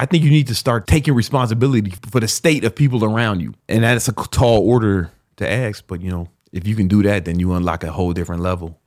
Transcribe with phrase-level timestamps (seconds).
[0.00, 3.54] I think you need to start taking responsibility for the state of people around you.
[3.68, 7.24] And that's a tall order to ask, but you know, if you can do that,
[7.24, 8.78] then you unlock a whole different level.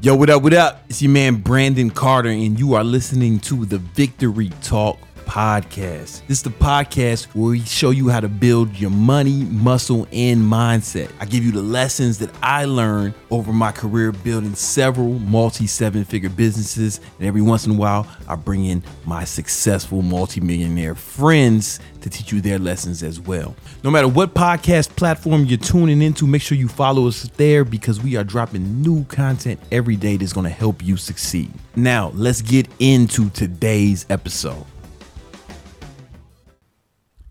[0.00, 0.82] Yo, what up, what up?
[0.88, 4.96] It's your man Brandon Carter, and you are listening to the Victory Talk
[5.28, 6.26] podcast.
[6.26, 10.40] This is the podcast where we show you how to build your money, muscle, and
[10.40, 11.12] mindset.
[11.20, 16.04] I give you the lessons that I learned over my career building several multi seven
[16.04, 17.00] figure businesses.
[17.18, 22.32] And every once in a while, I bring in my successful multimillionaire friends to teach
[22.32, 23.54] you their lessons as well.
[23.84, 28.00] No matter what podcast platform you're tuning into, make sure you follow us there because
[28.00, 31.52] we are dropping new content every day that's going to help you succeed.
[31.76, 34.64] Now, let's get into today's episode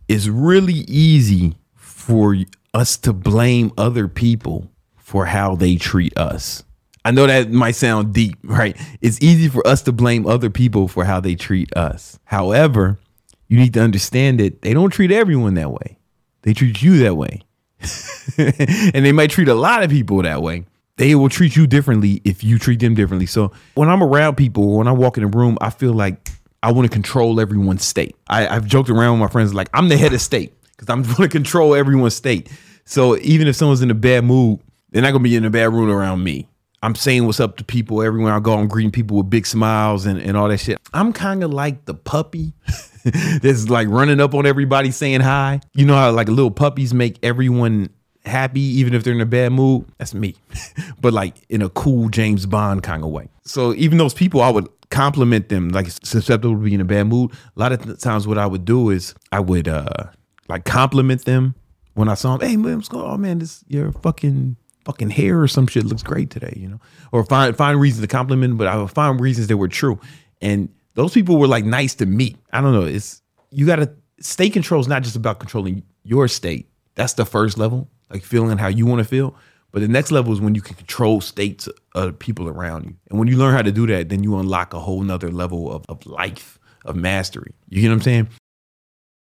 [0.07, 2.35] it's really easy for
[2.73, 6.63] us to blame other people for how they treat us.
[7.03, 8.77] I know that might sound deep, right?
[9.01, 12.19] It's easy for us to blame other people for how they treat us.
[12.25, 12.99] However,
[13.47, 15.97] you need to understand that they don't treat everyone that way.
[16.41, 17.41] They treat you that way.
[18.37, 20.65] and they might treat a lot of people that way.
[20.97, 23.27] They will treat you differently if you treat them differently.
[23.27, 26.29] So when I'm around people, when I walk in a room, I feel like
[26.67, 28.17] I want to control everyone's state.
[28.27, 31.01] I, have joked around with my friends like I'm the head of state because I'm
[31.15, 32.49] going to control everyone's state.
[32.83, 35.49] So even if someone's in a bad mood, they're not going to be in a
[35.49, 36.49] bad mood around me.
[36.83, 38.51] I'm saying what's up to people everywhere I go.
[38.51, 40.77] I'm greeting people with big smiles and, and all that shit.
[40.93, 42.51] I'm kind of like the puppy
[43.05, 45.61] that's like running up on everybody saying hi.
[45.73, 47.91] You know how like little puppies make everyone
[48.25, 49.85] happy even if they're in a bad mood?
[49.99, 50.35] That's me.
[50.99, 53.29] but like in a cool James Bond kind of way.
[53.45, 57.03] So even those people I would compliment them, like susceptible to be in a bad
[57.03, 57.31] mood.
[57.55, 60.05] A lot of times, what I would do is I would uh
[60.49, 61.53] like compliment them
[61.93, 62.49] when I saw them.
[62.49, 63.21] Hey man, what's going on?
[63.21, 66.79] Man, this your fucking fucking hair or some shit looks great today, you know.
[67.11, 69.99] Or find find reasons to compliment, them, but I would find reasons that were true.
[70.41, 72.35] And those people were like nice to me.
[72.51, 72.85] I don't know.
[72.85, 76.69] It's you gotta state control is not just about controlling your state.
[76.95, 79.35] That's the first level, like feeling how you want to feel.
[79.71, 82.95] But the next level is when you can control states of people around you.
[83.09, 85.71] And when you learn how to do that, then you unlock a whole nother level
[85.71, 87.53] of, of life, of mastery.
[87.69, 88.29] You get what I'm saying?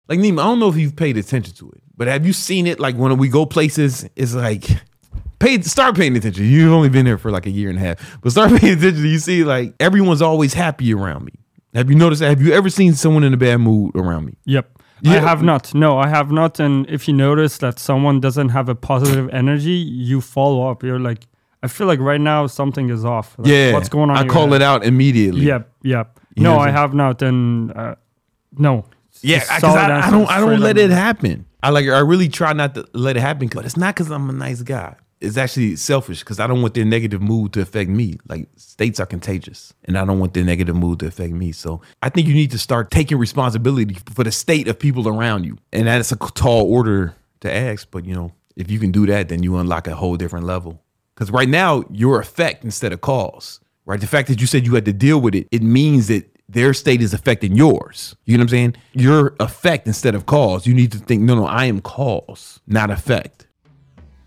[0.09, 2.67] Like Neem, I don't know if you've paid attention to it, but have you seen
[2.67, 2.79] it?
[2.79, 4.65] Like when we go places, it's like
[5.39, 6.45] pay start paying attention.
[6.45, 9.05] You've only been here for like a year and a half, but start paying attention.
[9.05, 11.33] You see, like everyone's always happy around me.
[11.73, 12.29] Have you noticed that?
[12.29, 14.35] Have you ever seen someone in a bad mood around me?
[14.45, 14.79] Yep.
[15.03, 15.15] Yeah.
[15.15, 15.75] I have not.
[15.75, 16.61] No, I have not.
[16.61, 20.81] And if you notice that someone doesn't have a positive energy, you follow up.
[20.81, 21.27] You're like,
[21.61, 23.37] I feel like right now something is off.
[23.37, 23.73] Like, yeah.
[23.73, 24.17] What's going on?
[24.17, 24.55] I call head?
[24.55, 25.41] it out immediately.
[25.41, 25.69] Yep.
[25.83, 26.19] Yep.
[26.35, 27.21] You no, I have not.
[27.21, 27.95] And uh,
[28.57, 28.85] no.
[29.21, 30.29] Yeah, because I, I, don't.
[30.29, 31.45] I don't let it happen.
[31.61, 31.85] I like.
[31.87, 33.49] I really try not to let it happen.
[33.53, 36.73] But it's not because I'm a nice guy it's actually selfish because I don't want
[36.73, 38.17] their negative mood to affect me.
[38.27, 41.51] Like states are contagious, and I don't want their negative mood to affect me.
[41.51, 45.45] So I think you need to start taking responsibility for the state of people around
[45.45, 47.89] you, and that's a tall order to ask.
[47.89, 50.81] But you know, if you can do that, then you unlock a whole different level.
[51.15, 53.59] Because right now you're effect instead of cause.
[53.85, 56.29] Right, the fact that you said you had to deal with it, it means that
[56.47, 58.15] their state is affecting yours.
[58.25, 58.75] You know what I'm saying?
[58.93, 60.65] You're effect instead of cause.
[60.65, 63.47] You need to think, no, no, I am cause, not effect.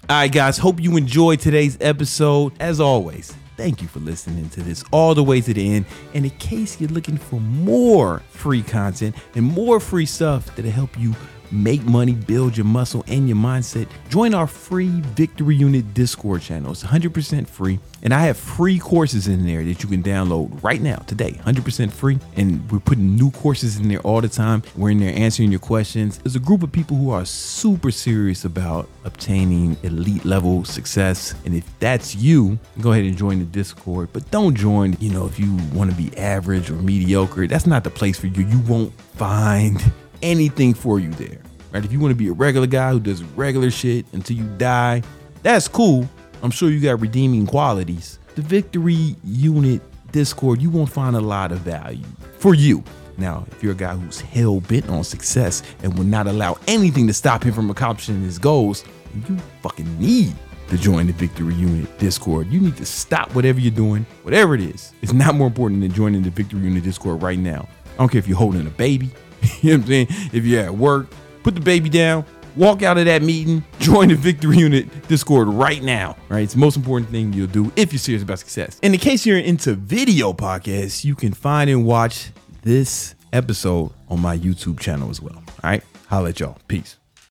[0.08, 2.52] All right, guys, hope you enjoyed today's episode.
[2.60, 5.86] As always, thank you for listening to this all the way to the end.
[6.14, 10.96] And in case you're looking for more free content and more free stuff that'll help
[10.96, 11.12] you
[11.52, 16.72] make money, build your muscle and your mindset, join our free Victory Unit Discord channel.
[16.72, 17.78] It's 100% free.
[18.02, 21.90] And I have free courses in there that you can download right now, today, 100%
[21.90, 22.18] free.
[22.36, 24.62] And we're putting new courses in there all the time.
[24.76, 26.18] We're in there answering your questions.
[26.18, 31.34] There's a group of people who are super serious about obtaining elite level success.
[31.44, 34.10] And if that's you, go ahead and join the Discord.
[34.12, 37.82] But don't join, you know, if you want to be average or mediocre, that's not
[37.82, 38.46] the place for you.
[38.46, 39.82] You won't find
[40.22, 41.40] anything for you there.
[41.72, 41.84] Right?
[41.84, 45.02] If you want to be a regular guy who does regular shit until you die,
[45.42, 46.08] that's cool.
[46.42, 48.18] I'm sure you got redeeming qualities.
[48.34, 49.80] The Victory Unit
[50.12, 52.04] Discord, you won't find a lot of value
[52.38, 52.82] for you.
[53.18, 57.06] Now, if you're a guy who's hell bent on success and will not allow anything
[57.06, 58.84] to stop him from accomplishing his goals,
[59.28, 60.34] you fucking need
[60.68, 62.48] to join the Victory Unit Discord.
[62.48, 64.92] You need to stop whatever you're doing, whatever it is.
[65.00, 67.68] It's not more important than joining the Victory Unit Discord right now.
[67.94, 69.10] I don't care if you're holding a baby,
[69.62, 70.06] you know what I'm saying?
[70.32, 71.08] If you're at work,
[71.42, 72.24] put the baby down,
[72.56, 76.16] walk out of that meeting, join the Victory Unit Discord right now.
[76.28, 76.40] Right?
[76.40, 78.80] It's the most important thing you'll do if you're serious about success.
[78.82, 82.30] And in case you're into video podcasts, you can find and watch
[82.62, 85.36] this episode on my YouTube channel as well.
[85.36, 85.82] All right.
[86.08, 86.58] Holla at y'all.
[86.68, 86.96] Peace.